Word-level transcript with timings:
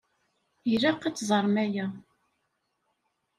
Ilaq 0.73 1.01
ad 1.03 1.13
t-teẓṛem 1.15 1.55
aya. 1.63 1.85